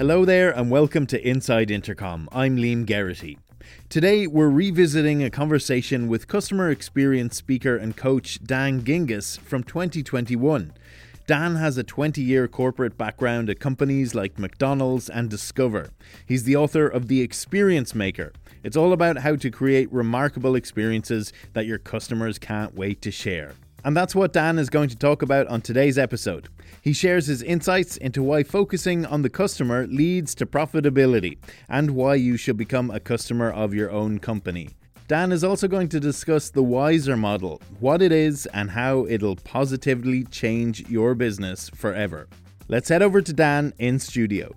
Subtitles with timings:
[0.00, 2.26] Hello there, and welcome to Inside Intercom.
[2.32, 3.36] I'm Liam Geraghty.
[3.90, 10.72] Today, we're revisiting a conversation with customer experience speaker and coach Dan Gingiss from 2021.
[11.26, 15.90] Dan has a 20 year corporate background at companies like McDonald's and Discover.
[16.24, 18.32] He's the author of The Experience Maker.
[18.64, 23.52] It's all about how to create remarkable experiences that your customers can't wait to share.
[23.84, 26.48] And that's what Dan is going to talk about on today's episode.
[26.82, 32.14] He shares his insights into why focusing on the customer leads to profitability and why
[32.14, 34.70] you should become a customer of your own company.
[35.06, 39.36] Dan is also going to discuss the Wiser model, what it is, and how it'll
[39.36, 42.28] positively change your business forever.
[42.68, 44.54] Let's head over to Dan in studio.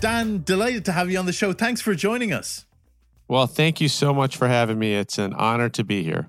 [0.00, 1.52] Dan, delighted to have you on the show.
[1.52, 2.64] Thanks for joining us.
[3.28, 4.94] Well, thank you so much for having me.
[4.94, 6.28] It's an honor to be here.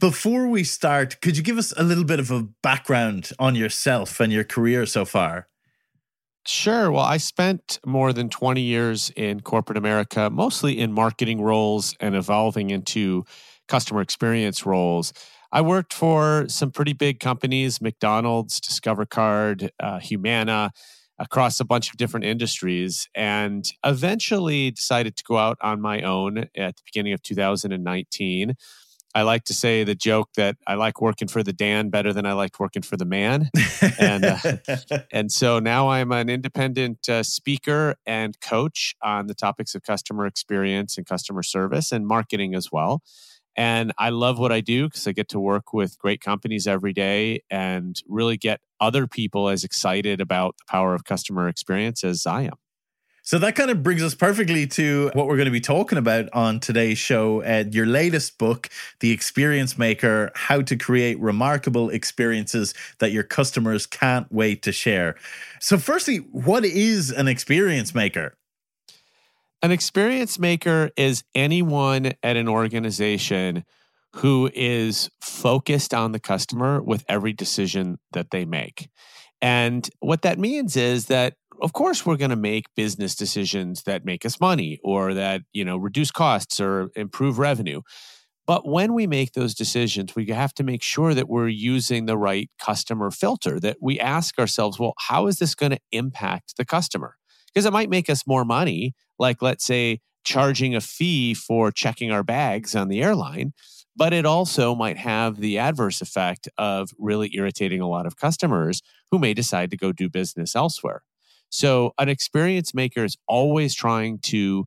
[0.00, 4.20] Before we start, could you give us a little bit of a background on yourself
[4.20, 5.48] and your career so far?
[6.46, 6.90] Sure.
[6.90, 12.14] Well, I spent more than 20 years in corporate America, mostly in marketing roles and
[12.14, 13.24] evolving into
[13.68, 15.12] customer experience roles.
[15.52, 20.72] I worked for some pretty big companies McDonald's, Discover Card, uh, Humana
[21.18, 26.38] across a bunch of different industries and eventually decided to go out on my own
[26.56, 28.54] at the beginning of 2019.
[29.14, 32.26] I like to say the joke that I like working for the Dan better than
[32.26, 33.50] I liked working for the man,
[33.98, 34.38] and uh,
[35.12, 40.26] and so now I'm an independent uh, speaker and coach on the topics of customer
[40.26, 43.02] experience and customer service and marketing as well.
[43.56, 46.92] And I love what I do because I get to work with great companies every
[46.92, 52.26] day and really get other people as excited about the power of customer experience as
[52.26, 52.54] I am.
[53.22, 56.28] So that kind of brings us perfectly to what we're going to be talking about
[56.32, 57.42] on today's show.
[57.42, 58.68] Uh, your latest book,
[59.00, 65.16] The Experience Maker How to Create Remarkable Experiences That Your Customers Can't Wait to Share.
[65.60, 68.36] So, firstly, what is an experience maker?
[69.62, 73.64] An experience maker is anyone at an organization
[74.16, 78.88] who is focused on the customer with every decision that they make.
[79.42, 84.04] And what that means is that of course we're going to make business decisions that
[84.04, 87.82] make us money or that, you know, reduce costs or improve revenue.
[88.46, 92.18] But when we make those decisions, we have to make sure that we're using the
[92.18, 96.64] right customer filter, that we ask ourselves, well, how is this going to impact the
[96.64, 97.16] customer?
[97.46, 102.10] Because it might make us more money, like let's say charging a fee for checking
[102.10, 103.52] our bags on the airline,
[103.96, 108.82] but it also might have the adverse effect of really irritating a lot of customers
[109.10, 111.02] who may decide to go do business elsewhere.
[111.50, 114.66] So, an experience maker is always trying to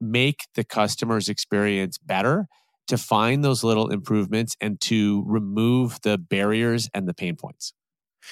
[0.00, 2.46] make the customer's experience better,
[2.88, 7.72] to find those little improvements, and to remove the barriers and the pain points.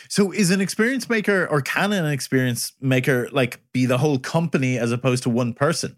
[0.09, 4.79] So is an experience maker or can an experience maker like be the whole company
[4.79, 5.97] as opposed to one person?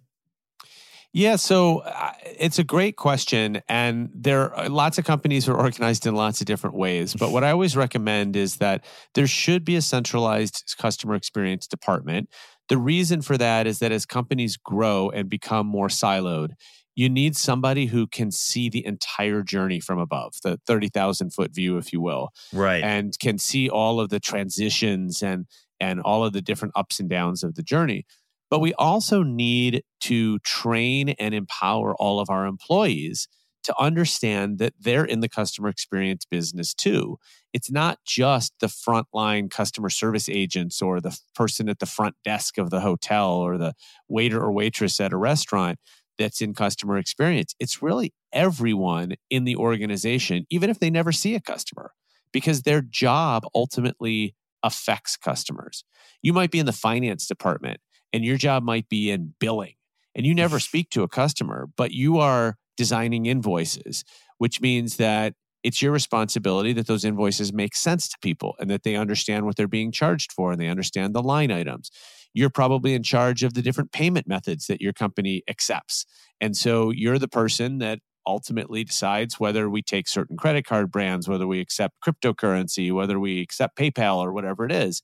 [1.13, 3.61] Yeah, so uh, it's a great question.
[3.69, 7.15] And there are lots of companies are organized in lots of different ways.
[7.15, 8.85] But what I always recommend is that
[9.15, 12.31] there should be a centralized customer experience department.
[12.69, 16.53] The reason for that is that as companies grow and become more siloed,
[16.95, 21.79] you need somebody who can see the entire journey from above, the 30,000 foot view,
[21.79, 22.31] if you will.
[22.53, 22.83] Right.
[22.83, 25.47] And can see all of the transitions and
[25.81, 28.07] and all of the different ups and downs of the journey.
[28.53, 33.27] But we also need to train and empower all of our employees
[33.65, 37.17] to understand that they're in the customer experience business too.
[37.55, 42.59] It's not just the frontline customer service agents or the person at the front desk
[42.59, 43.73] of the hotel or the
[44.07, 45.79] waiter or waitress at a restaurant
[46.19, 47.55] that's in customer experience.
[47.59, 51.93] It's really everyone in the organization, even if they never see a customer,
[52.35, 55.85] because their job ultimately affects customers.
[56.21, 57.81] You might be in the finance department
[58.13, 59.75] and your job might be in billing
[60.15, 64.05] and you never speak to a customer, but you are designing invoices,
[64.39, 68.83] which means that it's your responsibility that those invoices make sense to people and that
[68.83, 71.91] they understand what they're being charged for and they understand the line items.
[72.35, 76.05] You're probably in charge of the different payment methods that your company accepts.
[76.41, 81.29] And so you're the person that ultimately decides whether we take certain credit card brands,
[81.29, 85.03] whether we accept cryptocurrency, whether we accept PayPal or whatever it is.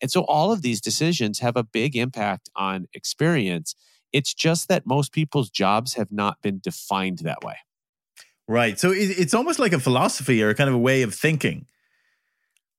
[0.00, 3.74] And so all of these decisions have a big impact on experience.
[4.12, 7.56] It's just that most people's jobs have not been defined that way.
[8.48, 8.80] Right.
[8.80, 11.66] So it's almost like a philosophy or kind of a way of thinking.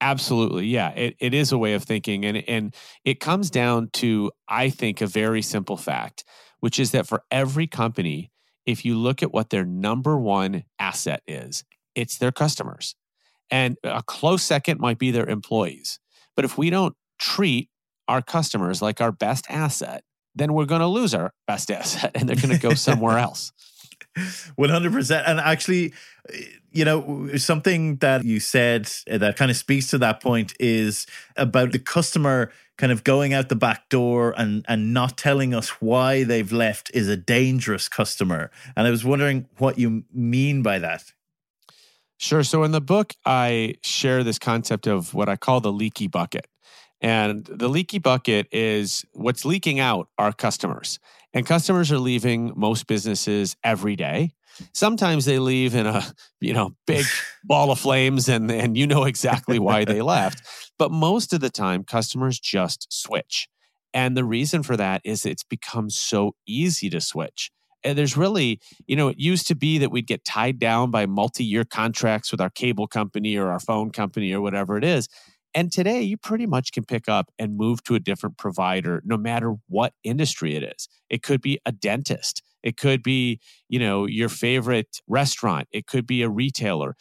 [0.02, 0.66] Absolutely.
[0.66, 0.90] Yeah.
[0.90, 2.26] It, it is a way of thinking.
[2.26, 2.76] And, and
[3.06, 6.26] it comes down to, I think, a very simple fact,
[6.60, 8.32] which is that for every company,
[8.66, 11.64] if you look at what their number one asset is,
[11.96, 12.96] it's their customers.
[13.50, 16.00] And a close second might be their employees.
[16.36, 17.70] But if we don't treat
[18.08, 20.04] our customers like our best asset,
[20.36, 23.54] then we're going to lose our best asset and they're going to go somewhere else.
[24.18, 25.24] 100%.
[25.26, 25.94] And actually,
[26.72, 31.06] you know, something that you said uh, that kind of speaks to that point is
[31.38, 35.70] about the customer kind of going out the back door and and not telling us
[35.82, 38.50] why they've left is a dangerous customer.
[38.76, 41.14] And I was wondering what you mean by that.
[42.18, 42.44] Sure.
[42.44, 46.48] So in the book, I share this concept of what I call the leaky bucket.
[47.02, 51.00] And the leaky bucket is what's leaking out are customers.
[51.34, 54.34] And customers are leaving most businesses every day.
[54.74, 56.04] Sometimes they leave in a,
[56.40, 57.06] you know, big
[57.44, 60.44] ball of flames and and you know exactly why they left.
[60.78, 63.48] But most of the time customers just switch.
[63.94, 67.52] And the reason for that is it's become so easy to switch.
[67.84, 71.06] And there's really, you know, it used to be that we'd get tied down by
[71.08, 75.08] multi year contracts with our cable company or our phone company or whatever it is.
[75.54, 79.18] And today, you pretty much can pick up and move to a different provider no
[79.18, 80.88] matter what industry it is.
[81.10, 83.40] It could be a dentist, it could be,
[83.70, 86.96] you know, your favorite restaurant, it could be a retailer.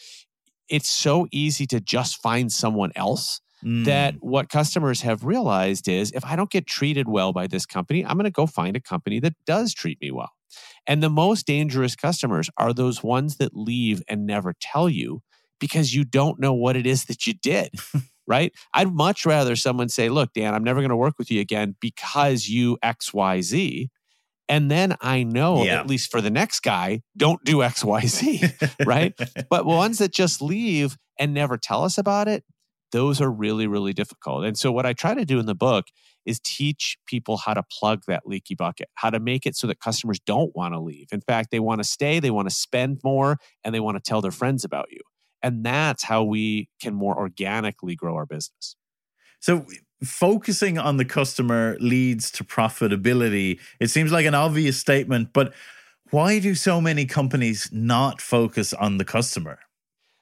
[0.68, 3.40] It's so easy to just find someone else.
[3.64, 3.84] Mm.
[3.84, 8.02] That what customers have realized is if I don't get treated well by this company,
[8.02, 10.30] I'm going to go find a company that does treat me well.
[10.86, 15.22] And the most dangerous customers are those ones that leave and never tell you
[15.58, 17.74] because you don't know what it is that you did.
[18.26, 18.52] right?
[18.74, 21.76] I'd much rather someone say, look, Dan, I'm never going to work with you again
[21.80, 23.88] because you XYZ.
[24.48, 25.78] And then I know, yeah.
[25.78, 29.14] at least for the next guy, don't do XYZ, right?
[29.48, 32.44] but ones that just leave and never tell us about it,
[32.92, 34.44] those are really, really difficult.
[34.44, 35.86] And so, what I try to do in the book
[36.26, 39.80] is teach people how to plug that leaky bucket, how to make it so that
[39.80, 41.08] customers don't want to leave.
[41.12, 44.02] In fact, they want to stay, they want to spend more, and they want to
[44.02, 45.00] tell their friends about you.
[45.42, 48.76] And that's how we can more organically grow our business.
[49.40, 49.66] So,
[50.04, 53.58] focusing on the customer leads to profitability.
[53.78, 55.52] It seems like an obvious statement, but
[56.10, 59.58] why do so many companies not focus on the customer?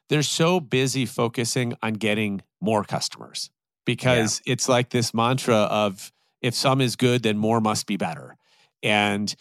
[0.09, 3.51] They're so busy focusing on getting more customers
[3.85, 4.53] because yeah.
[4.53, 8.38] it's like this mantra of if some is good, then more must be better
[8.83, 9.35] and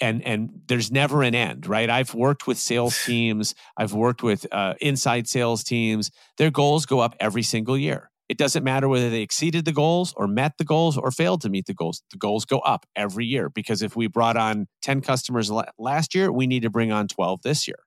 [0.00, 1.90] and and there's never an end right?
[1.90, 3.54] I've worked with sales teams.
[3.76, 6.10] I've worked with uh, inside sales teams.
[6.38, 8.10] Their goals go up every single year.
[8.28, 11.50] It doesn't matter whether they exceeded the goals or met the goals or failed to
[11.50, 12.02] meet the goals.
[12.10, 16.32] The goals go up every year because if we brought on 10 customers last year
[16.32, 17.80] we need to bring on 12 this year.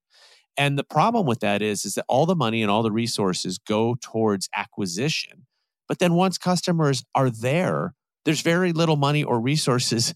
[0.56, 3.58] And the problem with that is is that all the money and all the resources
[3.58, 5.48] go towards acquisition
[5.88, 7.94] but then once customers are there
[8.26, 10.14] there's very little money or resources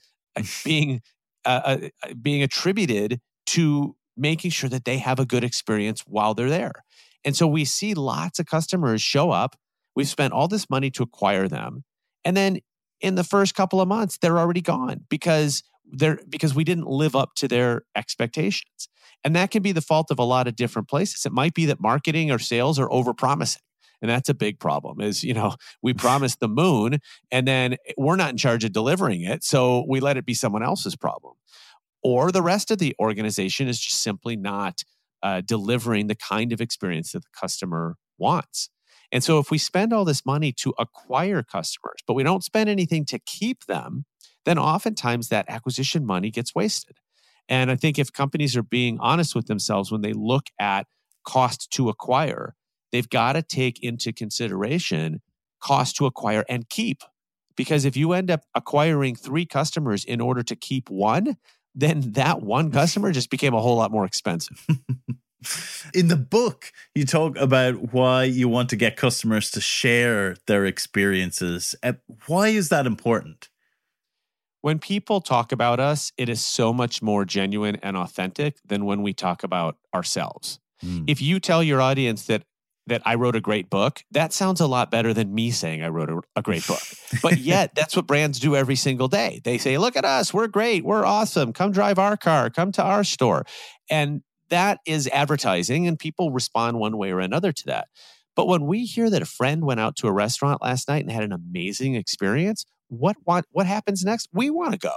[0.64, 1.02] being
[1.46, 6.34] uh, uh, uh, being attributed to making sure that they have a good experience while
[6.34, 6.84] they're there.
[7.26, 9.56] And so we see lots of customers show up.
[9.96, 11.84] We've spent all this money to acquire them.
[12.24, 12.60] And then
[13.00, 17.16] in the first couple of months, they're already gone because they're because we didn't live
[17.16, 18.88] up to their expectations.
[19.24, 21.26] And that can be the fault of a lot of different places.
[21.26, 23.58] It might be that marketing or sales are overpromising
[24.02, 27.00] and that's a big problem is you know we promised the moon
[27.32, 30.64] and then we're not in charge of delivering it so we let it be someone
[30.64, 31.34] else's problem.
[32.04, 34.82] Or the rest of the organization is just simply not
[35.22, 38.70] uh, delivering the kind of experience that the customer wants.
[39.12, 42.70] And so if we spend all this money to acquire customers but we don't spend
[42.70, 44.06] anything to keep them
[44.44, 46.98] then oftentimes that acquisition money gets wasted.
[47.48, 50.88] And i think if companies are being honest with themselves when they look at
[51.24, 52.56] cost to acquire
[52.92, 55.22] they've got to take into consideration
[55.62, 57.04] cost to acquire and keep.
[57.56, 61.38] Because if you end up acquiring three customers in order to keep one,
[61.76, 64.66] then that one customer just became a whole lot more expensive.
[65.94, 70.66] In the book, you talk about why you want to get customers to share their
[70.66, 71.74] experiences.
[71.82, 71.94] Uh,
[72.28, 73.50] why is that important?
[74.62, 79.02] When people talk about us, it is so much more genuine and authentic than when
[79.02, 80.60] we talk about ourselves.
[80.86, 81.06] Mm.
[81.08, 82.44] If you tell your audience that
[82.88, 85.90] that I wrote a great book, that sounds a lot better than me saying I
[85.90, 86.82] wrote a, a great book.
[87.22, 89.42] but yet, that's what brands do every single day.
[89.44, 92.84] They say, Look at us, we're great, we're awesome, come drive our car, come to
[92.84, 93.46] our store.
[93.90, 97.88] And that is advertising, and people respond one way or another to that.
[98.36, 101.12] But when we hear that a friend went out to a restaurant last night and
[101.12, 104.30] had an amazing experience, what what, what happens next?
[104.34, 104.94] We want to go.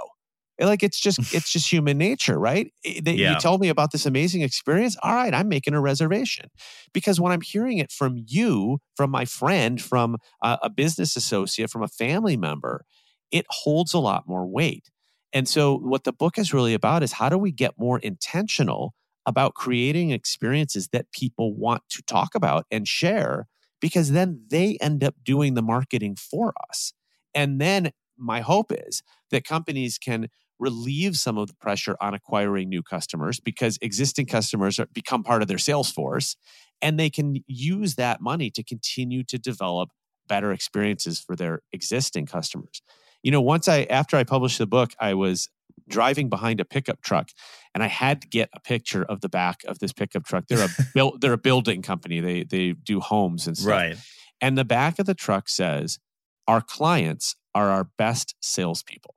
[0.59, 2.71] Like it's just it's just human nature, right?
[2.83, 3.33] They, yeah.
[3.33, 4.95] You told me about this amazing experience.
[5.03, 6.49] All right, I'm making a reservation
[6.93, 11.69] because when I'm hearing it from you, from my friend, from a, a business associate,
[11.69, 12.85] from a family member,
[13.31, 14.89] it holds a lot more weight.
[15.33, 18.93] And so, what the book is really about is how do we get more intentional
[19.25, 23.47] about creating experiences that people want to talk about and share
[23.81, 26.93] because then they end up doing the marketing for us.
[27.33, 32.69] And then my hope is that companies can relieve some of the pressure on acquiring
[32.69, 36.35] new customers because existing customers are, become part of their sales force
[36.81, 39.89] and they can use that money to continue to develop
[40.27, 42.81] better experiences for their existing customers.
[43.23, 45.49] You know, once I after I published the book, I was
[45.87, 47.29] driving behind a pickup truck
[47.73, 50.45] and I had to get a picture of the back of this pickup truck.
[50.47, 52.19] They're a build they're a building company.
[52.19, 53.69] They they do homes and stuff.
[53.69, 53.97] Right.
[54.41, 55.99] And the back of the truck says,
[56.47, 59.15] Our clients are our best salespeople.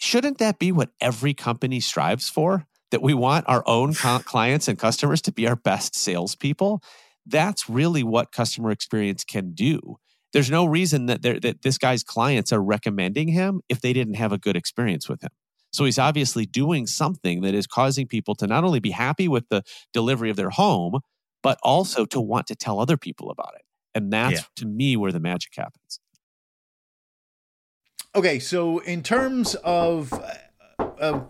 [0.00, 2.66] Shouldn't that be what every company strives for?
[2.90, 3.92] That we want our own
[4.24, 6.82] clients and customers to be our best salespeople?
[7.26, 9.98] That's really what customer experience can do.
[10.32, 14.32] There's no reason that, that this guy's clients are recommending him if they didn't have
[14.32, 15.30] a good experience with him.
[15.72, 19.48] So he's obviously doing something that is causing people to not only be happy with
[19.50, 21.00] the delivery of their home,
[21.42, 23.62] but also to want to tell other people about it.
[23.94, 24.46] And that's yeah.
[24.56, 26.00] to me where the magic happens.
[28.12, 31.20] Okay, so in terms of, uh, uh,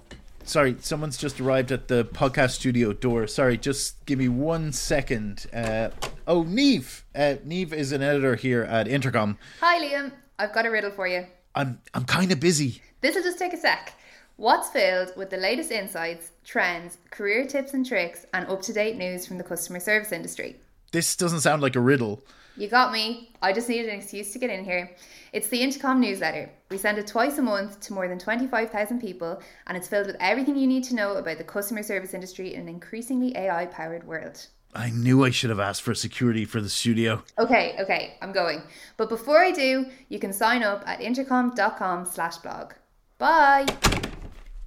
[0.45, 3.27] sorry, someone's just arrived at the podcast studio door.
[3.27, 5.47] Sorry, just give me one second.
[5.53, 5.91] Uh,
[6.27, 7.05] oh, Neve.
[7.15, 9.37] Uh, Neve is an editor here at Intercom.
[9.61, 10.13] Hi, Liam.
[10.39, 11.27] I've got a riddle for you.
[11.55, 12.81] I'm I'm kind of busy.
[13.03, 13.93] This'll just take a sec.
[14.37, 18.97] What's filled with the latest insights, trends, career tips and tricks, and up to date
[18.97, 20.57] news from the customer service industry?
[20.93, 22.25] This doesn't sound like a riddle.
[22.61, 23.31] You got me.
[23.41, 24.95] I just needed an excuse to get in here.
[25.33, 26.51] It's the Intercom newsletter.
[26.69, 30.17] We send it twice a month to more than 25,000 people, and it's filled with
[30.21, 34.07] everything you need to know about the customer service industry in an increasingly AI powered
[34.07, 34.47] world.
[34.75, 37.23] I knew I should have asked for security for the studio.
[37.39, 38.61] Okay, okay, I'm going.
[38.99, 42.75] But before I do, you can sign up at intercom.com slash blog.
[43.17, 43.65] Bye.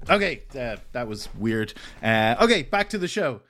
[0.10, 1.76] Okay, uh, that was weird.
[2.02, 3.42] Uh, okay, back to the show.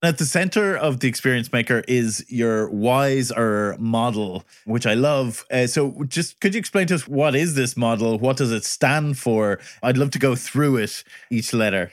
[0.00, 5.44] At the center of the experience maker is your WISE-R model, which I love.
[5.50, 8.16] Uh, so, just could you explain to us what is this model?
[8.16, 9.58] What does it stand for?
[9.82, 11.90] I'd love to go through it, each letter.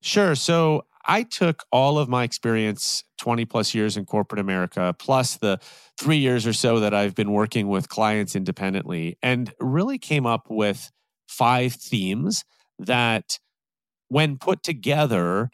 [0.00, 0.34] Sure.
[0.34, 5.60] So, I took all of my experience 20 plus years in corporate America, plus the
[5.98, 10.46] three years or so that I've been working with clients independently, and really came up
[10.48, 10.90] with
[11.28, 12.42] five themes
[12.78, 13.38] that,
[14.08, 15.50] when put together,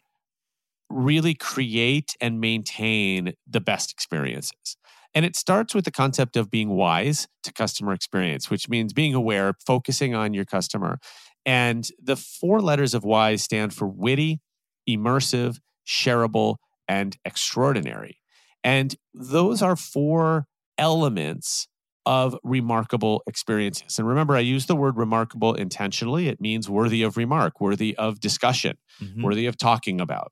[0.89, 4.77] really create and maintain the best experiences.
[5.15, 9.13] And it starts with the concept of being wise to customer experience, which means being
[9.13, 10.99] aware, focusing on your customer.
[11.45, 14.41] And the four letters of wise stand for witty,
[14.89, 16.55] immersive, shareable,
[16.87, 18.17] and extraordinary.
[18.63, 20.47] And those are four
[20.77, 21.67] elements
[22.05, 23.97] of remarkable experiences.
[23.97, 26.27] And remember, I use the word remarkable intentionally.
[26.27, 29.23] It means worthy of remark, worthy of discussion, mm-hmm.
[29.23, 30.31] worthy of talking about.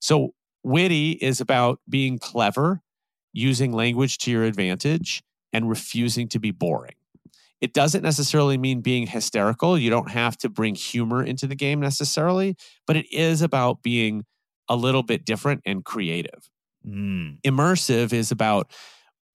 [0.00, 2.82] So, witty is about being clever,
[3.32, 6.94] using language to your advantage, and refusing to be boring.
[7.60, 9.76] It doesn't necessarily mean being hysterical.
[9.76, 14.24] You don't have to bring humor into the game necessarily, but it is about being
[14.68, 16.48] a little bit different and creative.
[16.86, 17.40] Mm.
[17.42, 18.72] Immersive is about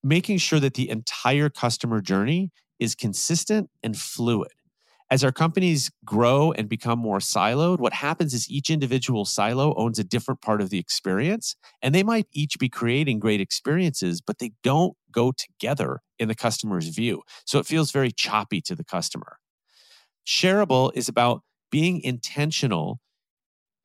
[0.04, 4.52] making sure that the entire customer journey is consistent and fluid
[5.16, 9.98] as our companies grow and become more siloed, what happens is each individual silo owns
[9.98, 11.56] a different part of the experience.
[11.82, 16.36] And they might each be creating great experiences, but they don't go together in the
[16.36, 17.22] customer's view.
[17.46, 19.38] So it feels very choppy to the customer.
[20.28, 23.00] Shareable is about being intentional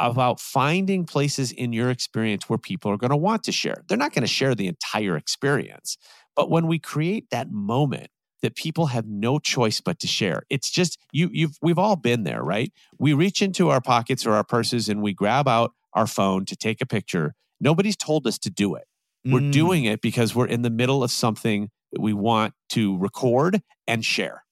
[0.01, 3.85] about finding places in your experience where people are going to want to share.
[3.87, 5.97] They're not going to share the entire experience.
[6.35, 8.11] But when we create that moment
[8.43, 10.43] that people have no choice but to share.
[10.51, 12.73] It's just you you've we've all been there, right?
[12.99, 16.57] We reach into our pockets or our purses and we grab out our phone to
[16.57, 17.35] take a picture.
[17.61, 18.85] Nobody's told us to do it.
[19.25, 19.53] We're mm.
[19.53, 24.05] doing it because we're in the middle of something that we want to record and
[24.05, 24.45] share.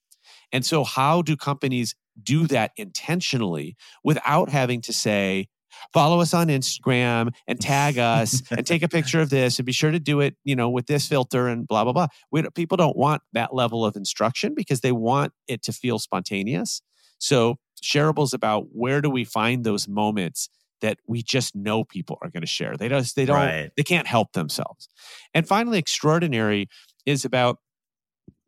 [0.53, 5.49] And so how do companies do that intentionally without having to say,
[5.93, 9.73] follow us on Instagram and tag us and take a picture of this and be
[9.73, 12.09] sure to do it, you know, with this filter and blah blah blah.
[12.31, 16.83] We, people don't want that level of instruction because they want it to feel spontaneous.
[17.19, 20.49] So shareable is about where do we find those moments
[20.81, 22.77] that we just know people are going to share.
[22.77, 23.71] They don't they don't right.
[23.77, 24.89] they can't help themselves.
[25.35, 26.69] And finally extraordinary
[27.07, 27.59] is about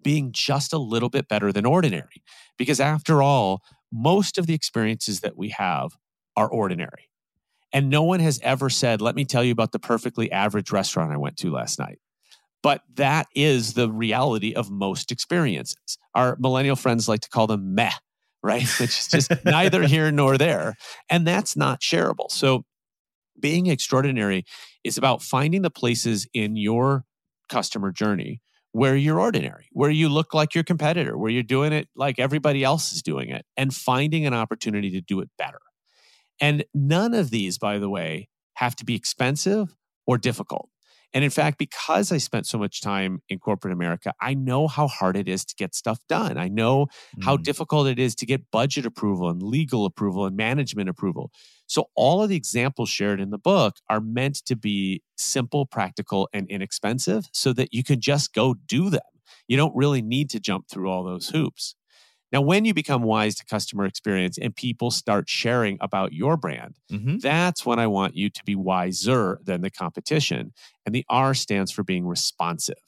[0.02, 2.22] being just a little bit better than ordinary
[2.56, 5.96] because after all most of the experiences that we have
[6.36, 7.09] are ordinary
[7.72, 11.12] and no one has ever said, let me tell you about the perfectly average restaurant
[11.12, 11.98] I went to last night.
[12.62, 15.98] But that is the reality of most experiences.
[16.14, 17.92] Our millennial friends like to call them meh,
[18.42, 18.62] right?
[18.80, 20.74] Which is just neither here nor there.
[21.08, 22.30] And that's not shareable.
[22.30, 22.64] So
[23.38, 24.44] being extraordinary
[24.84, 27.04] is about finding the places in your
[27.48, 31.88] customer journey where you're ordinary, where you look like your competitor, where you're doing it
[31.96, 35.58] like everybody else is doing it, and finding an opportunity to do it better.
[36.40, 39.74] And none of these, by the way, have to be expensive
[40.06, 40.68] or difficult.
[41.12, 44.86] And in fact, because I spent so much time in corporate America, I know how
[44.86, 46.38] hard it is to get stuff done.
[46.38, 47.24] I know mm.
[47.24, 51.32] how difficult it is to get budget approval and legal approval and management approval.
[51.66, 56.28] So, all of the examples shared in the book are meant to be simple, practical,
[56.32, 59.00] and inexpensive so that you can just go do them.
[59.48, 61.74] You don't really need to jump through all those hoops.
[62.32, 66.74] Now, when you become wise to customer experience and people start sharing about your brand,
[66.90, 67.18] mm-hmm.
[67.18, 70.52] that's when I want you to be wiser than the competition.
[70.86, 72.78] And the R stands for being responsive.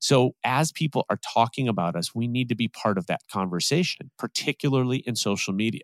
[0.00, 4.10] So, as people are talking about us, we need to be part of that conversation,
[4.18, 5.82] particularly in social media.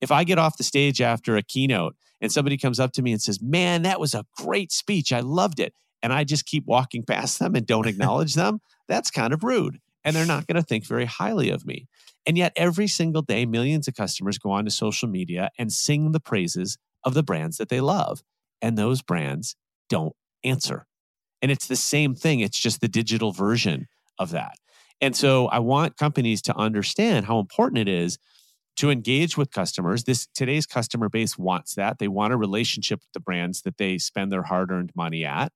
[0.00, 3.12] If I get off the stage after a keynote and somebody comes up to me
[3.12, 5.12] and says, Man, that was a great speech.
[5.12, 5.74] I loved it.
[6.02, 9.78] And I just keep walking past them and don't acknowledge them, that's kind of rude.
[10.06, 11.88] And they're not going to think very highly of me.
[12.24, 16.20] And yet, every single day, millions of customers go onto social media and sing the
[16.20, 18.22] praises of the brands that they love.
[18.62, 19.56] And those brands
[19.90, 20.86] don't answer.
[21.42, 24.54] And it's the same thing, it's just the digital version of that.
[25.00, 28.18] And so, I want companies to understand how important it is
[28.76, 30.04] to engage with customers.
[30.04, 31.98] This today's customer base wants that.
[31.98, 35.50] They want a relationship with the brands that they spend their hard-earned money at.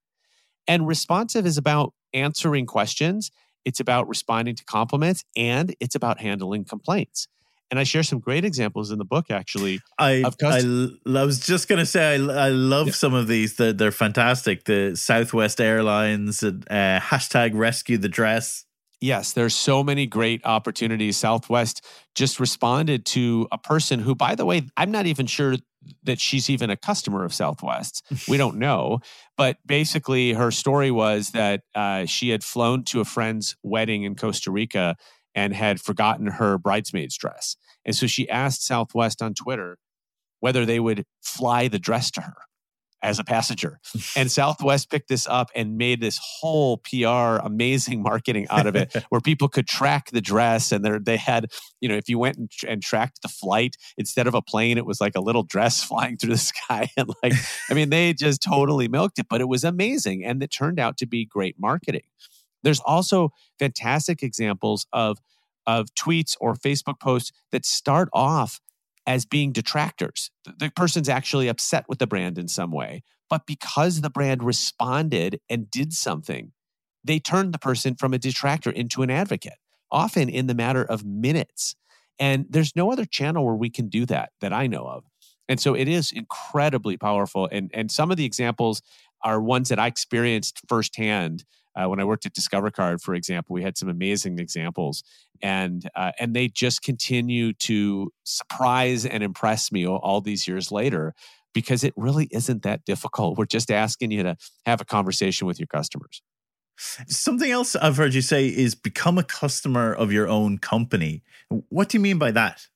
[0.66, 3.30] And responsive is about answering questions
[3.64, 7.28] it's about responding to compliments and it's about handling complaints.
[7.70, 9.80] And I share some great examples in the book, actually.
[9.96, 10.60] I, I,
[11.06, 12.92] I, was just going to say, I, I love yeah.
[12.92, 13.56] some of these.
[13.56, 14.64] They're, they're fantastic.
[14.64, 18.64] The Southwest Airlines, uh, hashtag rescue the dress.
[19.00, 21.16] Yes, there's so many great opportunities.
[21.16, 25.56] Southwest just responded to a person who, by the way, I'm not even sure
[26.02, 28.04] that she's even a customer of Southwest.
[28.28, 29.00] we don't know.
[29.38, 34.16] But basically, her story was that uh, she had flown to a friend's wedding in
[34.16, 34.96] Costa Rica
[35.34, 37.56] and had forgotten her bridesmaid's dress.
[37.84, 39.78] And so she asked Southwest on Twitter
[40.40, 42.34] whether they would fly the dress to her
[43.02, 43.80] as a passenger.
[44.16, 48.94] and Southwest picked this up and made this whole PR amazing marketing out of it
[49.08, 51.46] where people could track the dress and they had,
[51.80, 54.86] you know, if you went and, and, tracked the flight instead of a plane, it
[54.86, 56.88] was like a little dress flying through the sky.
[56.96, 57.34] And like,
[57.68, 60.24] I mean, they just totally milked it, but it was amazing.
[60.24, 62.02] And it turned out to be great marketing.
[62.62, 65.18] There's also fantastic examples of
[65.66, 68.60] of tweets or Facebook posts that start off
[69.06, 70.30] as being detractors.
[70.58, 73.02] The person's actually upset with the brand in some way.
[73.28, 76.52] But because the brand responded and did something,
[77.02, 79.58] they turned the person from a detractor into an advocate,
[79.90, 81.76] often in the matter of minutes.
[82.18, 85.04] And there's no other channel where we can do that that I know of.
[85.48, 87.48] And so it is incredibly powerful.
[87.50, 88.82] And, and some of the examples
[89.24, 91.44] are ones that I experienced firsthand
[91.76, 95.02] uh, when I worked at Discover Card, for example, we had some amazing examples,
[95.42, 100.72] and uh, and they just continue to surprise and impress me all, all these years
[100.72, 101.14] later
[101.52, 103.38] because it really isn't that difficult.
[103.38, 106.22] We're just asking you to have a conversation with your customers.
[106.76, 111.22] Something else I've heard you say is become a customer of your own company.
[111.48, 112.66] What do you mean by that?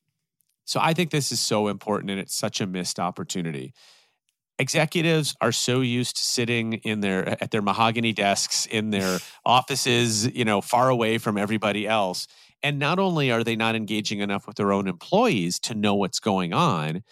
[0.67, 3.73] So I think this is so important and it's such a missed opportunity
[4.59, 10.27] executives are so used to sitting in their at their mahogany desks in their offices
[10.35, 12.27] you know far away from everybody else.
[12.63, 16.21] And not only are they not engaging enough with their own employees to know what's
[16.21, 17.03] going on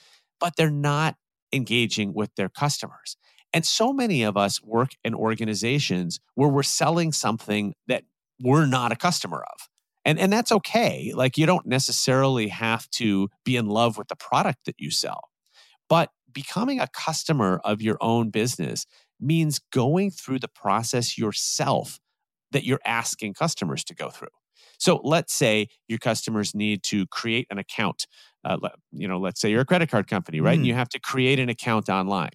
[0.43, 1.15] but they're not
[1.53, 3.17] engaging with their customers.
[3.53, 8.03] And so many of us work in organizations where we're selling something that
[8.41, 9.69] we're not a customer of.
[10.05, 11.13] And and that's okay.
[11.15, 15.29] Like you don't necessarily have to be in love with the product that you sell.
[15.89, 18.87] But becoming a customer of your own business
[19.21, 21.99] means going through the process yourself
[22.51, 24.29] that you're asking customers to go through.
[24.79, 28.07] So let's say your customers need to create an account.
[28.45, 28.57] Uh,
[28.91, 30.55] you know, let's say you're a credit card company, right?
[30.55, 30.59] Mm.
[30.59, 32.31] And you have to create an account online.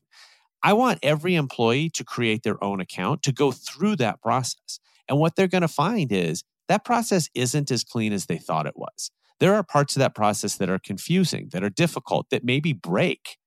[0.64, 4.80] I want every employee to create their own account to go through that process.
[5.10, 8.66] And what they're going to find is that process isn't as clean as they thought
[8.66, 9.12] it was.
[9.40, 13.38] There are parts of that process that are confusing, that are difficult, that maybe break.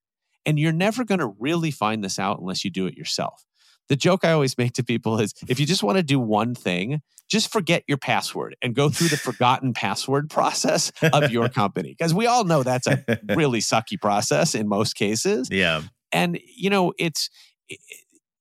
[0.47, 3.45] And you're never going to really find this out unless you do it yourself.
[3.89, 6.55] The joke I always make to people is if you just want to do one
[6.55, 11.95] thing, just forget your password and go through the forgotten password process of your company.
[11.97, 15.49] Because we all know that's a really sucky process in most cases.
[15.51, 15.83] Yeah.
[16.13, 17.31] And, you know, it's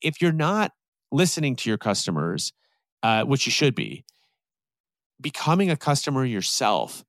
[0.02, 0.72] if you're not
[1.12, 2.54] listening to your customers,
[3.04, 4.06] uh, which you should be,
[5.20, 7.04] becoming a customer yourself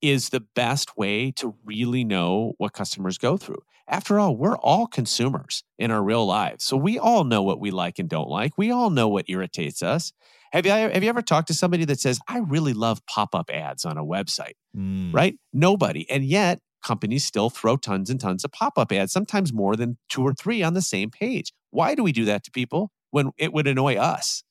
[0.00, 3.62] is the best way to really know what customers go through.
[3.92, 6.64] After all, we're all consumers in our real lives.
[6.64, 8.56] So we all know what we like and don't like.
[8.56, 10.12] We all know what irritates us.
[10.52, 13.50] Have you, have you ever talked to somebody that says, I really love pop up
[13.50, 14.54] ads on a website?
[14.74, 15.12] Mm.
[15.12, 15.36] Right?
[15.52, 16.08] Nobody.
[16.10, 19.98] And yet, companies still throw tons and tons of pop up ads, sometimes more than
[20.08, 21.52] two or three on the same page.
[21.70, 24.42] Why do we do that to people when it would annoy us?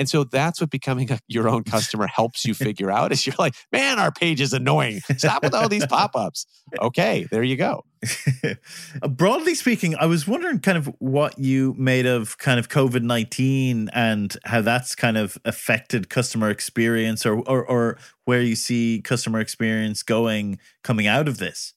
[0.00, 3.36] And so that's what becoming a, your own customer helps you figure out is you're
[3.38, 5.00] like, man, our page is annoying.
[5.18, 6.46] Stop with all these pop-ups.
[6.80, 7.84] Okay, there you go.
[9.02, 13.88] Uh, broadly speaking, I was wondering kind of what you made of kind of COVID-19
[13.92, 19.38] and how that's kind of affected customer experience or, or, or where you see customer
[19.38, 21.74] experience going coming out of this.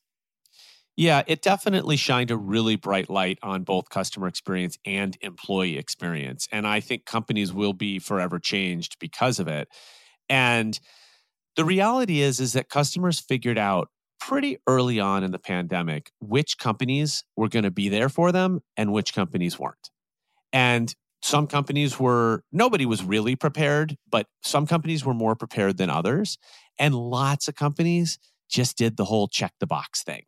[0.96, 6.48] Yeah, it definitely shined a really bright light on both customer experience and employee experience.
[6.52, 9.68] And I think companies will be forever changed because of it.
[10.30, 10.80] And
[11.56, 16.58] the reality is is that customers figured out pretty early on in the pandemic which
[16.58, 19.90] companies were going to be there for them and which companies weren't.
[20.54, 25.90] And some companies were nobody was really prepared, but some companies were more prepared than
[25.90, 26.38] others,
[26.80, 30.24] and lots of companies just did the whole check the box thing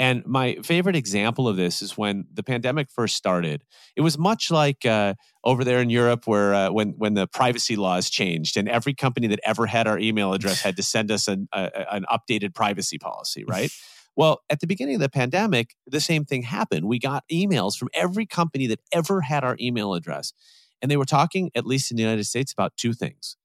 [0.00, 3.62] and my favorite example of this is when the pandemic first started.
[3.96, 5.12] It was much like uh,
[5.44, 9.26] over there in Europe, where uh, when when the privacy laws changed, and every company
[9.26, 12.98] that ever had our email address had to send us an, a, an updated privacy
[12.98, 13.70] policy, right?
[14.16, 16.86] Well, at the beginning of the pandemic, the same thing happened.
[16.86, 20.32] We got emails from every company that ever had our email address.
[20.82, 23.36] And they were talking, at least in the United States, about two things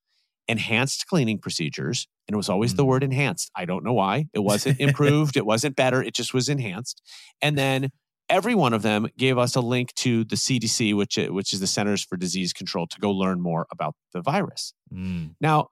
[0.47, 2.77] enhanced cleaning procedures and it was always mm.
[2.77, 3.51] the word enhanced.
[3.55, 4.27] I don't know why.
[4.33, 7.01] It wasn't improved, it wasn't better, it just was enhanced.
[7.41, 7.91] And then
[8.29, 11.67] every one of them gave us a link to the CDC, which which is the
[11.67, 14.73] Centers for Disease Control, to go learn more about the virus.
[14.93, 15.35] Mm.
[15.39, 15.69] Now,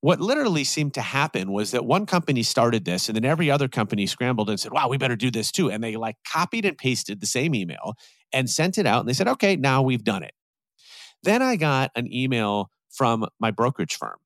[0.00, 3.68] what literally seemed to happen was that one company started this, and then every other
[3.68, 6.76] company scrambled and said, "Wow, we better do this too." And they like copied and
[6.76, 7.94] pasted the same email
[8.32, 10.32] and sent it out, and they said, "Okay, now we've done it."
[11.22, 14.16] Then I got an email from my brokerage firm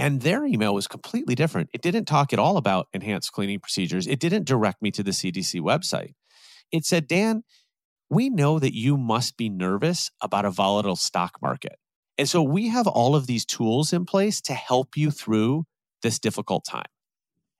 [0.00, 1.68] and their email was completely different.
[1.74, 4.06] It didn't talk at all about enhanced cleaning procedures.
[4.06, 6.14] It didn't direct me to the CDC website.
[6.72, 7.42] It said, Dan,
[8.08, 11.76] we know that you must be nervous about a volatile stock market.
[12.16, 15.64] And so we have all of these tools in place to help you through
[16.02, 16.88] this difficult time.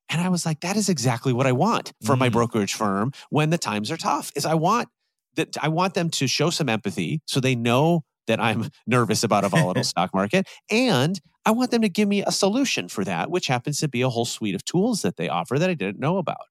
[0.09, 2.21] And I was like, that is exactly what I want for mm.
[2.21, 4.33] my brokerage firm when the times are tough.
[4.35, 4.89] Is I want
[5.37, 9.45] that I want them to show some empathy so they know that I'm nervous about
[9.45, 10.49] a volatile stock market.
[10.71, 14.03] And I want them to give me a solution for that, which happens to be
[14.03, 16.47] a whole suite of tools that they offer that I didn't know about.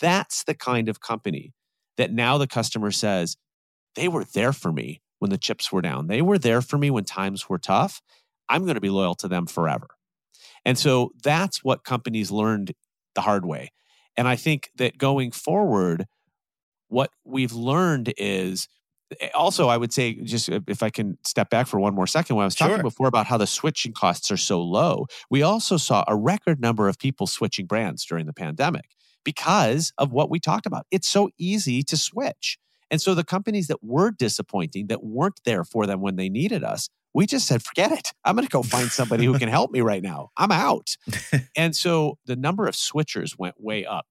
[0.00, 1.52] That's the kind of company
[1.96, 3.36] that now the customer says,
[3.94, 6.08] they were there for me when the chips were down.
[6.08, 8.02] They were there for me when times were tough.
[8.48, 9.88] I'm going to be loyal to them forever.
[10.64, 12.72] And so that's what companies learned
[13.14, 13.70] the hard way.
[14.16, 16.06] And I think that going forward,
[16.88, 18.68] what we've learned is
[19.20, 22.06] Eh, also, I would say, just uh, if I can step back for one more
[22.06, 22.82] second, when I was talking sure.
[22.82, 26.88] before about how the switching costs are so low, we also saw a record number
[26.88, 28.90] of people switching brands during the pandemic
[29.24, 30.86] because of what we talked about.
[30.90, 32.58] It's so easy to switch.
[32.90, 36.62] And so the companies that were disappointing, that weren't there for them when they needed
[36.62, 38.10] us, we just said, forget it.
[38.24, 40.30] I'm going to go find somebody who can help me right now.
[40.36, 40.96] I'm out.
[41.56, 44.06] and so the number of switchers went way up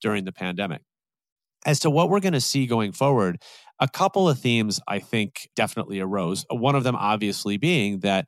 [0.00, 0.82] during the pandemic.
[1.64, 3.42] As to what we're going to see going forward,
[3.80, 6.44] a couple of themes I think definitely arose.
[6.50, 8.26] One of them obviously being that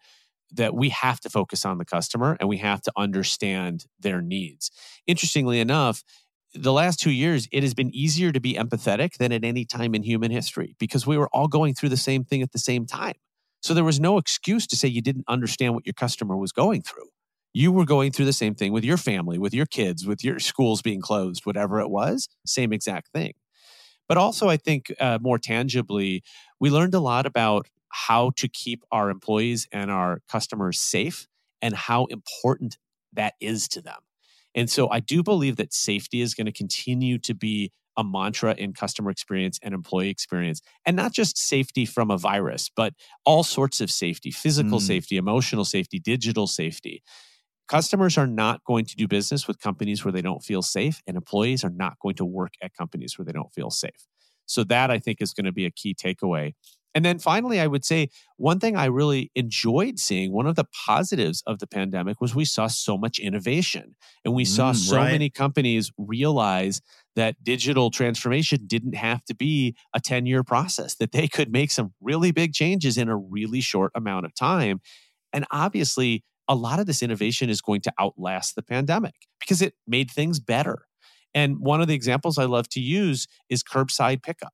[0.53, 4.70] that we have to focus on the customer and we have to understand their needs.
[5.07, 6.05] Interestingly enough,
[6.55, 9.94] the last 2 years it has been easier to be empathetic than at any time
[9.94, 12.87] in human history because we were all going through the same thing at the same
[12.87, 13.14] time.
[13.62, 16.83] So there was no excuse to say you didn't understand what your customer was going
[16.83, 17.09] through.
[17.56, 20.38] You were going through the same thing with your family, with your kids, with your
[20.38, 23.32] schools being closed, whatever it was, same exact thing.
[24.06, 26.22] But also, I think uh, more tangibly,
[26.60, 31.28] we learned a lot about how to keep our employees and our customers safe
[31.62, 32.76] and how important
[33.14, 34.00] that is to them.
[34.54, 38.54] And so I do believe that safety is going to continue to be a mantra
[38.54, 40.60] in customer experience and employee experience.
[40.84, 42.92] And not just safety from a virus, but
[43.24, 44.82] all sorts of safety physical mm.
[44.82, 47.02] safety, emotional safety, digital safety.
[47.68, 51.16] Customers are not going to do business with companies where they don't feel safe, and
[51.16, 54.07] employees are not going to work at companies where they don't feel safe.
[54.46, 56.52] So, that I think is going to be a key takeaway.
[56.96, 60.64] And then finally, I would say one thing I really enjoyed seeing, one of the
[60.87, 63.96] positives of the pandemic was we saw so much innovation.
[64.24, 65.12] And we saw mm, so right.
[65.12, 66.81] many companies realize
[67.14, 71.70] that digital transformation didn't have to be a 10 year process, that they could make
[71.70, 74.81] some really big changes in a really short amount of time.
[75.35, 79.74] And obviously, a lot of this innovation is going to outlast the pandemic because it
[79.87, 80.87] made things better.
[81.35, 84.52] And one of the examples I love to use is curbside pickup.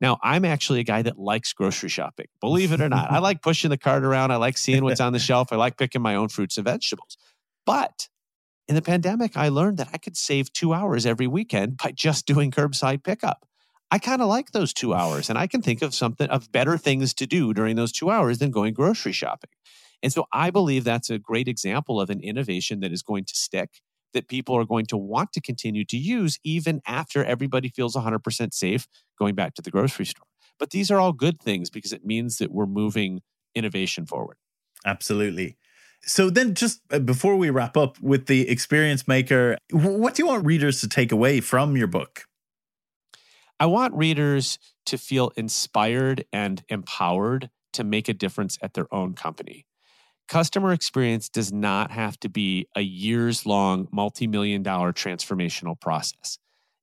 [0.00, 3.12] Now, I'm actually a guy that likes grocery shopping, believe it or not.
[3.12, 4.32] I like pushing the cart around.
[4.32, 5.52] I like seeing what's on the shelf.
[5.52, 7.16] I like picking my own fruits and vegetables.
[7.64, 8.08] But
[8.66, 12.26] in the pandemic, I learned that I could save two hours every weekend by just
[12.26, 13.46] doing curbside pickup.
[13.92, 16.78] I kind of like those two hours, and I can think of something of better
[16.78, 19.50] things to do during those two hours than going grocery shopping.
[20.02, 23.34] And so I believe that's a great example of an innovation that is going to
[23.34, 23.80] stick,
[24.12, 28.52] that people are going to want to continue to use even after everybody feels 100%
[28.52, 28.86] safe
[29.18, 30.26] going back to the grocery store.
[30.58, 33.20] But these are all good things because it means that we're moving
[33.54, 34.36] innovation forward.
[34.84, 35.56] Absolutely.
[36.04, 40.26] So then, just uh, before we wrap up with the experience maker, what do you
[40.26, 42.24] want readers to take away from your book?
[43.60, 49.14] I want readers to feel inspired and empowered to make a difference at their own
[49.14, 49.64] company.
[50.28, 56.38] Customer experience does not have to be a years long, multi million dollar transformational process.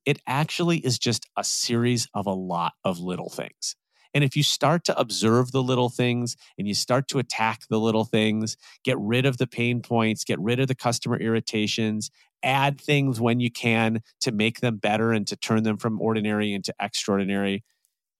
[0.05, 3.75] It actually is just a series of a lot of little things.
[4.13, 7.79] And if you start to observe the little things and you start to attack the
[7.79, 12.09] little things, get rid of the pain points, get rid of the customer irritations,
[12.41, 16.53] add things when you can to make them better and to turn them from ordinary
[16.53, 17.63] into extraordinary,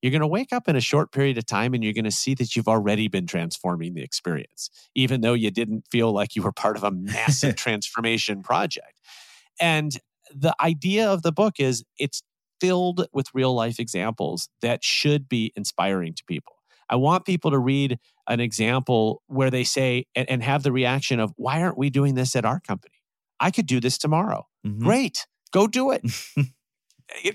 [0.01, 2.12] you're going to wake up in a short period of time and you're going to
[2.12, 6.41] see that you've already been transforming the experience, even though you didn't feel like you
[6.41, 8.99] were part of a massive transformation project.
[9.59, 9.97] And
[10.33, 12.23] the idea of the book is it's
[12.62, 16.53] filled with real life examples that should be inspiring to people.
[16.89, 21.19] I want people to read an example where they say and, and have the reaction
[21.19, 22.95] of, why aren't we doing this at our company?
[23.39, 24.47] I could do this tomorrow.
[24.65, 24.83] Mm-hmm.
[24.83, 25.27] Great.
[25.51, 26.01] Go do it.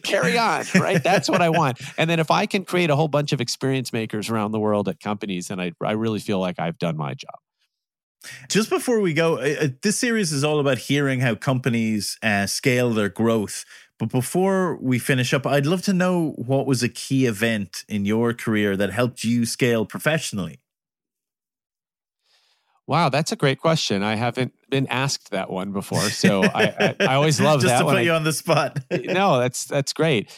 [0.03, 1.03] Carry on, right?
[1.03, 1.81] That's what I want.
[1.99, 4.89] And then if I can create a whole bunch of experience makers around the world
[4.89, 7.35] at companies, then I, I really feel like I've done my job.
[8.49, 12.91] Just before we go, uh, this series is all about hearing how companies uh, scale
[12.91, 13.65] their growth.
[13.99, 18.05] But before we finish up, I'd love to know what was a key event in
[18.05, 20.61] your career that helped you scale professionally.
[22.87, 24.03] Wow, that's a great question.
[24.03, 27.79] I haven't been asked that one before, so I, I, I, always love Just that.
[27.79, 28.81] Just to put I, you on the spot.
[28.91, 30.37] no, that's that's great.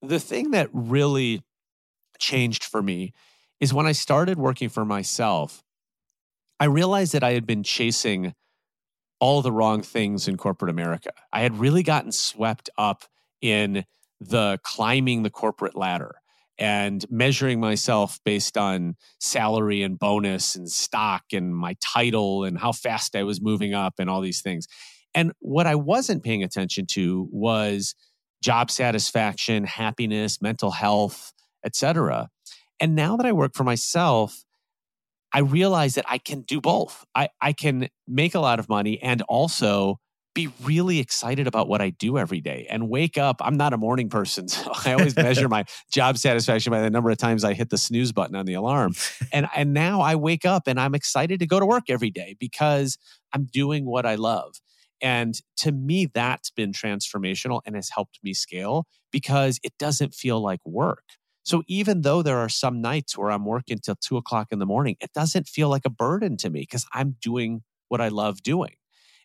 [0.00, 1.42] The thing that really
[2.20, 3.12] changed for me
[3.58, 5.64] is when I started working for myself.
[6.60, 8.32] I realized that I had been chasing
[9.18, 11.10] all the wrong things in corporate America.
[11.32, 13.02] I had really gotten swept up
[13.42, 13.84] in
[14.20, 16.14] the climbing the corporate ladder
[16.58, 22.72] and measuring myself based on salary and bonus and stock and my title and how
[22.72, 24.66] fast I was moving up and all these things.
[25.14, 27.94] And what I wasn't paying attention to was
[28.42, 31.32] job satisfaction, happiness, mental health,
[31.64, 32.28] etc.
[32.80, 34.44] And now that I work for myself,
[35.32, 37.04] I realize that I can do both.
[37.14, 39.98] I, I can make a lot of money and also
[40.34, 43.36] be really excited about what I do every day and wake up.
[43.40, 47.10] I'm not a morning person, so I always measure my job satisfaction by the number
[47.10, 48.94] of times I hit the snooze button on the alarm.
[49.32, 52.36] And and now I wake up and I'm excited to go to work every day
[52.38, 52.98] because
[53.32, 54.54] I'm doing what I love.
[55.00, 60.40] And to me, that's been transformational and has helped me scale because it doesn't feel
[60.40, 61.04] like work.
[61.42, 64.66] So even though there are some nights where I'm working till two o'clock in the
[64.66, 68.42] morning, it doesn't feel like a burden to me because I'm doing what I love
[68.42, 68.76] doing.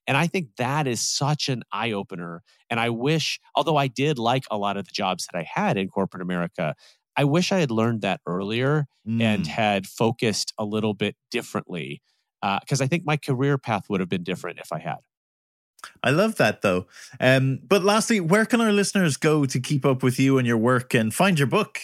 [0.07, 2.41] And I think that is such an eye opener.
[2.69, 5.77] And I wish, although I did like a lot of the jobs that I had
[5.77, 6.75] in corporate America,
[7.15, 9.21] I wish I had learned that earlier mm.
[9.21, 12.01] and had focused a little bit differently.
[12.41, 14.99] Because uh, I think my career path would have been different if I had.
[16.03, 16.87] I love that though.
[17.19, 20.57] Um, but lastly, where can our listeners go to keep up with you and your
[20.57, 21.79] work and find your book?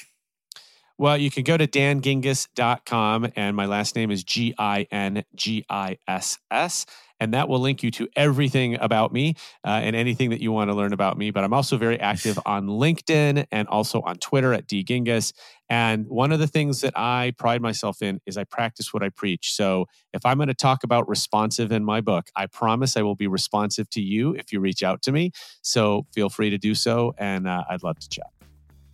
[0.98, 5.66] Well, you can go to dangingiss.com, and my last name is G I N G
[5.70, 6.86] I S S
[7.20, 10.70] and that will link you to everything about me uh, and anything that you want
[10.70, 11.32] to learn about me.
[11.32, 15.34] But I'm also very active on LinkedIn and also on Twitter at dgingiss.
[15.70, 19.10] And one of the things that I pride myself in is I practice what I
[19.10, 19.54] preach.
[19.54, 23.16] So if I'm going to talk about responsive in my book, I promise I will
[23.16, 25.32] be responsive to you if you reach out to me.
[25.62, 28.35] So feel free to do so, and uh, I'd love to chat.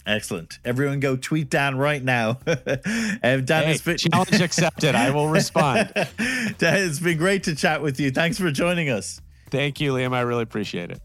[0.06, 0.60] Excellent.
[0.66, 2.40] Everyone go tweet Dan right now.
[2.48, 4.96] um, Dan, hey, been- challenge accepted.
[4.96, 5.92] I will respond.
[5.96, 8.12] Dan, it's been great to chat with you.
[8.12, 9.22] Thanks for joining us.
[9.50, 10.14] Thank you, Liam.
[10.14, 11.02] I really appreciate it.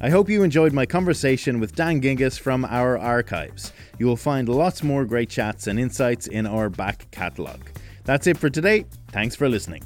[0.00, 3.72] I hope you enjoyed my conversation with Dan Gingiss from our archives.
[3.98, 7.68] You will find lots more great chats and insights in our back catalogue.
[8.04, 8.86] That's it for today.
[9.08, 9.82] Thanks for listening.